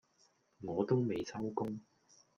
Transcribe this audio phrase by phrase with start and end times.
[0.63, 1.79] 我都未收工